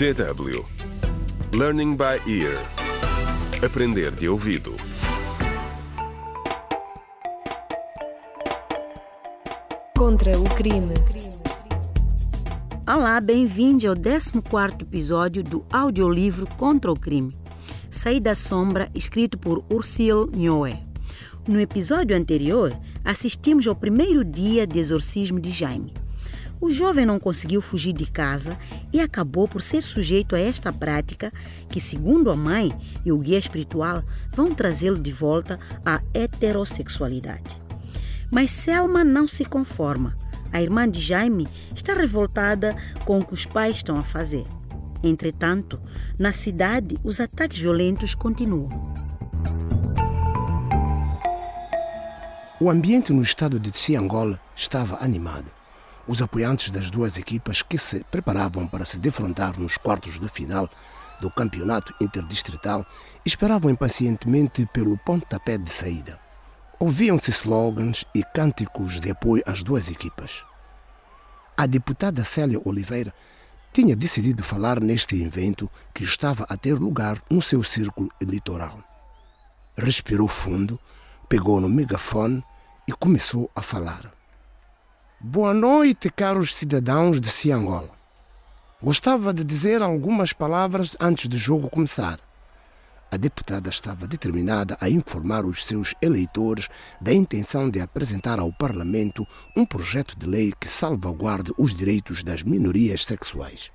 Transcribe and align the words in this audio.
DW 0.00 0.64
Learning 1.52 1.94
by 1.94 2.22
Ear 2.26 2.58
Aprender 3.62 4.10
de 4.10 4.30
ouvido 4.30 4.74
Contra 9.94 10.40
o 10.40 10.44
crime. 10.54 10.94
Olá, 12.88 13.20
bem-vindo 13.20 13.90
ao 13.90 13.94
14 13.94 14.30
episódio 14.80 15.42
do 15.44 15.66
audiolivro 15.70 16.46
Contra 16.56 16.90
o 16.90 16.98
Crime. 16.98 17.36
Saí 17.90 18.18
da 18.18 18.34
Sombra, 18.34 18.90
escrito 18.94 19.36
por 19.36 19.62
Ursil 19.70 20.30
Nhoé. 20.34 20.80
No 21.46 21.60
episódio 21.60 22.16
anterior, 22.16 22.74
assistimos 23.04 23.68
ao 23.68 23.76
primeiro 23.76 24.24
dia 24.24 24.66
de 24.66 24.78
exorcismo 24.78 25.38
de 25.38 25.50
Jaime. 25.50 25.92
O 26.60 26.70
jovem 26.70 27.06
não 27.06 27.18
conseguiu 27.18 27.62
fugir 27.62 27.94
de 27.94 28.04
casa 28.04 28.56
e 28.92 29.00
acabou 29.00 29.48
por 29.48 29.62
ser 29.62 29.82
sujeito 29.82 30.36
a 30.36 30.38
esta 30.38 30.70
prática 30.70 31.32
que, 31.70 31.80
segundo 31.80 32.30
a 32.30 32.36
mãe 32.36 32.70
e 33.04 33.10
o 33.10 33.18
guia 33.18 33.38
espiritual, 33.38 34.04
vão 34.32 34.54
trazê-lo 34.54 34.98
de 34.98 35.10
volta 35.10 35.58
à 35.86 36.02
heterossexualidade. 36.12 37.60
Mas 38.30 38.50
Selma 38.50 39.02
não 39.02 39.26
se 39.26 39.44
conforma. 39.44 40.14
A 40.52 40.60
irmã 40.60 40.88
de 40.88 41.00
Jaime 41.00 41.48
está 41.74 41.94
revoltada 41.94 42.76
com 43.06 43.18
o 43.18 43.24
que 43.24 43.32
os 43.32 43.46
pais 43.46 43.76
estão 43.76 43.96
a 43.96 44.04
fazer. 44.04 44.44
Entretanto, 45.02 45.80
na 46.18 46.30
cidade, 46.30 46.98
os 47.02 47.20
ataques 47.20 47.58
violentos 47.58 48.14
continuam. 48.14 48.68
O 52.60 52.68
ambiente 52.68 53.14
no 53.14 53.22
estado 53.22 53.58
de 53.58 53.70
Tsiangola 53.70 54.38
estava 54.54 55.02
animado. 55.02 55.59
Os 56.06 56.22
apoiantes 56.22 56.70
das 56.70 56.90
duas 56.90 57.18
equipas 57.18 57.62
que 57.62 57.78
se 57.78 58.02
preparavam 58.04 58.66
para 58.66 58.84
se 58.84 58.98
defrontar 58.98 59.58
nos 59.58 59.76
quartos 59.76 60.18
de 60.18 60.28
final 60.28 60.68
do 61.20 61.30
campeonato 61.30 61.94
interdistrital 62.00 62.84
esperavam 63.24 63.70
impacientemente 63.70 64.66
pelo 64.72 64.96
pontapé 64.98 65.58
de 65.58 65.70
saída. 65.70 66.18
Ouviam-se 66.78 67.30
slogans 67.30 68.04
e 68.14 68.22
cânticos 68.22 69.00
de 69.00 69.10
apoio 69.10 69.42
às 69.46 69.62
duas 69.62 69.90
equipas. 69.90 70.44
A 71.56 71.66
deputada 71.66 72.24
Célia 72.24 72.60
Oliveira 72.64 73.12
tinha 73.72 73.94
decidido 73.94 74.42
falar 74.42 74.80
neste 74.80 75.22
evento 75.22 75.70
que 75.94 76.02
estava 76.02 76.46
a 76.48 76.56
ter 76.56 76.74
lugar 76.74 77.22
no 77.30 77.42
seu 77.42 77.62
círculo 77.62 78.10
eleitoral. 78.20 78.82
Respirou 79.76 80.26
fundo, 80.26 80.80
pegou 81.28 81.60
no 81.60 81.68
megafone 81.68 82.42
e 82.88 82.92
começou 82.92 83.50
a 83.54 83.62
falar. 83.62 84.19
Boa 85.22 85.52
noite, 85.52 86.08
caros 86.08 86.54
cidadãos 86.54 87.20
de 87.20 87.28
Ciangola. 87.28 87.90
Gostava 88.82 89.34
de 89.34 89.44
dizer 89.44 89.82
algumas 89.82 90.32
palavras 90.32 90.96
antes 90.98 91.26
do 91.28 91.36
jogo 91.36 91.68
começar. 91.68 92.18
A 93.10 93.18
deputada 93.18 93.68
estava 93.68 94.06
determinada 94.06 94.78
a 94.80 94.88
informar 94.88 95.44
os 95.44 95.66
seus 95.66 95.94
eleitores 96.00 96.70
da 96.98 97.12
intenção 97.12 97.68
de 97.68 97.82
apresentar 97.82 98.40
ao 98.40 98.50
Parlamento 98.50 99.26
um 99.54 99.66
projeto 99.66 100.18
de 100.18 100.26
lei 100.26 100.54
que 100.58 100.66
salvaguarde 100.66 101.52
os 101.58 101.74
direitos 101.74 102.22
das 102.22 102.42
minorias 102.42 103.04
sexuais. 103.04 103.70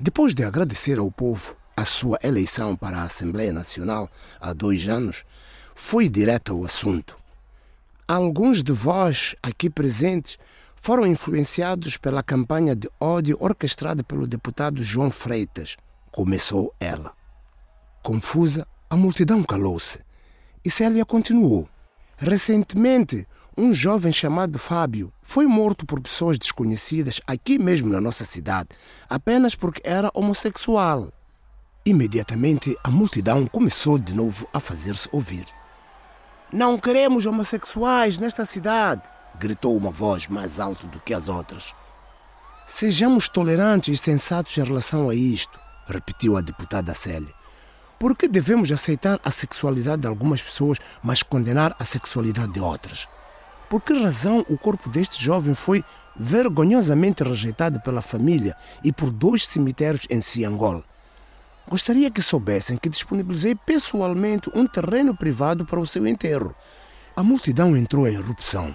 Depois 0.00 0.34
de 0.34 0.42
agradecer 0.42 0.98
ao 0.98 1.10
povo 1.10 1.54
a 1.76 1.84
sua 1.84 2.18
eleição 2.22 2.74
para 2.74 3.00
a 3.00 3.02
Assembleia 3.02 3.52
Nacional 3.52 4.10
há 4.40 4.54
dois 4.54 4.88
anos, 4.88 5.26
foi 5.74 6.08
direta 6.08 6.52
ao 6.52 6.64
assunto. 6.64 7.18
Alguns 8.08 8.62
de 8.62 8.72
vós 8.72 9.36
aqui 9.42 9.68
presentes 9.68 10.38
foram 10.82 11.06
influenciados 11.06 11.96
pela 11.96 12.24
campanha 12.24 12.74
de 12.74 12.90
ódio 12.98 13.36
orquestrada 13.38 14.02
pelo 14.02 14.26
deputado 14.26 14.82
João 14.82 15.12
Freitas, 15.12 15.76
começou 16.10 16.74
ela. 16.80 17.12
Confusa, 18.02 18.66
a 18.90 18.96
multidão 18.96 19.44
calou-se. 19.44 20.00
E 20.64 20.68
Célia 20.68 21.04
continuou. 21.04 21.68
Recentemente, 22.16 23.28
um 23.56 23.72
jovem 23.72 24.12
chamado 24.12 24.58
Fábio 24.58 25.12
foi 25.22 25.46
morto 25.46 25.86
por 25.86 26.00
pessoas 26.00 26.36
desconhecidas 26.36 27.20
aqui 27.28 27.60
mesmo 27.60 27.88
na 27.88 28.00
nossa 28.00 28.24
cidade, 28.24 28.70
apenas 29.08 29.54
porque 29.54 29.82
era 29.84 30.10
homossexual. 30.12 31.12
Imediatamente, 31.86 32.76
a 32.82 32.90
multidão 32.90 33.46
começou 33.46 34.00
de 34.00 34.16
novo 34.16 34.48
a 34.52 34.58
fazer-se 34.58 35.08
ouvir. 35.12 35.46
Não 36.52 36.76
queremos 36.76 37.24
homossexuais 37.24 38.18
nesta 38.18 38.44
cidade, 38.44 39.02
gritou 39.42 39.76
uma 39.76 39.90
voz 39.90 40.28
mais 40.28 40.60
alta 40.60 40.86
do 40.86 41.00
que 41.00 41.12
as 41.12 41.28
outras. 41.28 41.74
Sejamos 42.64 43.28
tolerantes 43.28 43.98
e 43.98 44.02
sensatos 44.02 44.56
em 44.56 44.62
relação 44.62 45.10
a 45.10 45.14
isto, 45.16 45.58
repetiu 45.84 46.36
a 46.36 46.40
deputada 46.40 46.94
Célia. 46.94 47.34
Por 47.98 48.16
que 48.16 48.28
devemos 48.28 48.70
aceitar 48.70 49.20
a 49.24 49.30
sexualidade 49.32 50.02
de 50.02 50.08
algumas 50.08 50.40
pessoas, 50.40 50.78
mas 51.02 51.24
condenar 51.24 51.74
a 51.76 51.84
sexualidade 51.84 52.52
de 52.52 52.60
outras? 52.60 53.08
Por 53.68 53.80
que 53.80 53.92
razão 54.00 54.46
o 54.48 54.56
corpo 54.56 54.88
deste 54.88 55.22
jovem 55.22 55.54
foi 55.54 55.84
vergonhosamente 56.16 57.24
rejeitado 57.24 57.80
pela 57.80 58.02
família 58.02 58.56
e 58.84 58.92
por 58.92 59.10
dois 59.10 59.44
cemitérios 59.46 60.06
em 60.08 60.20
Ciangola? 60.20 60.84
Gostaria 61.68 62.10
que 62.10 62.22
soubessem 62.22 62.76
que 62.76 62.88
disponibilizei 62.88 63.54
pessoalmente 63.54 64.50
um 64.54 64.66
terreno 64.66 65.16
privado 65.16 65.64
para 65.64 65.80
o 65.80 65.86
seu 65.86 66.06
enterro. 66.06 66.54
A 67.16 67.22
multidão 67.22 67.76
entrou 67.76 68.06
em 68.06 68.14
erupção. 68.14 68.74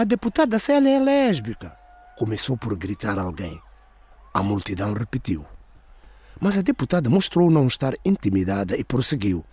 A 0.00 0.04
deputada 0.04 0.58
Célia 0.58 0.96
é 0.96 0.98
lésbica, 0.98 1.76
começou 2.16 2.56
por 2.56 2.74
gritar 2.74 3.18
alguém. 3.18 3.60
A 4.32 4.42
multidão 4.42 4.94
repetiu. 4.94 5.44
Mas 6.40 6.56
a 6.56 6.62
deputada 6.62 7.10
mostrou 7.10 7.50
não 7.50 7.66
estar 7.66 7.92
intimidada 8.02 8.78
e 8.78 8.82
prosseguiu. 8.82 9.44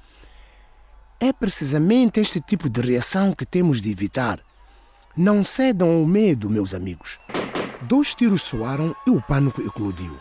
É 1.20 1.34
precisamente 1.34 2.22
este 2.22 2.40
tipo 2.40 2.70
de 2.70 2.80
reação 2.80 3.34
que 3.34 3.46
temos 3.46 3.82
de 3.82 3.92
evitar. 3.92 4.40
Não 5.18 5.44
cedam 5.44 5.90
ao 5.90 6.06
medo, 6.06 6.50
meus 6.50 6.74
amigos. 6.74 7.20
Dois 7.82 8.16
tiros 8.16 8.42
soaram 8.44 8.96
e 9.06 9.10
o 9.10 9.22
pânico 9.22 9.62
eclodiu. 9.62 10.18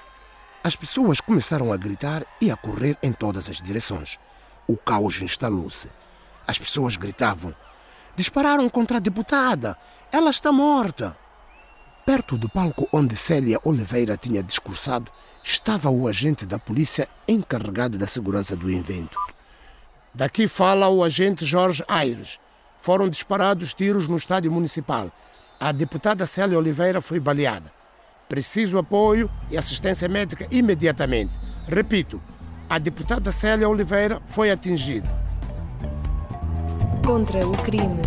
As 0.64 0.74
pessoas 0.74 1.20
começaram 1.20 1.72
a 1.72 1.76
gritar 1.76 2.26
e 2.40 2.50
a 2.50 2.56
correr 2.56 2.98
em 3.00 3.12
todas 3.12 3.48
as 3.48 3.62
direções. 3.62 4.18
O 4.66 4.76
caos 4.76 5.22
instalou-se. 5.22 5.88
As 6.44 6.58
pessoas 6.58 6.96
gritavam: 6.96 7.54
Dispararam 8.16 8.68
contra 8.68 8.96
a 8.96 9.00
deputada! 9.00 9.78
Ela 10.12 10.30
está 10.30 10.52
morta! 10.52 11.16
Perto 12.06 12.38
do 12.38 12.48
palco 12.48 12.88
onde 12.92 13.16
Célia 13.16 13.58
Oliveira 13.64 14.16
tinha 14.16 14.42
discursado, 14.42 15.10
estava 15.42 15.90
o 15.90 16.06
agente 16.06 16.46
da 16.46 16.58
polícia 16.58 17.08
encarregado 17.26 17.98
da 17.98 18.06
segurança 18.06 18.54
do 18.54 18.70
evento. 18.70 19.18
Daqui 20.14 20.46
fala 20.46 20.88
o 20.88 21.02
agente 21.02 21.44
Jorge 21.44 21.84
Aires. 21.88 22.38
Foram 22.78 23.08
disparados 23.08 23.74
tiros 23.74 24.08
no 24.08 24.16
estádio 24.16 24.50
municipal. 24.52 25.10
A 25.58 25.72
deputada 25.72 26.24
Célia 26.24 26.56
Oliveira 26.56 27.00
foi 27.00 27.18
baleada. 27.18 27.72
Preciso 28.28 28.78
apoio 28.78 29.28
e 29.50 29.58
assistência 29.58 30.08
médica 30.08 30.46
imediatamente. 30.50 31.32
Repito, 31.66 32.22
a 32.70 32.78
deputada 32.78 33.32
Célia 33.32 33.68
Oliveira 33.68 34.22
foi 34.26 34.50
atingida. 34.50 35.08
Contra 37.04 37.46
o 37.46 37.52
crime. 37.62 38.00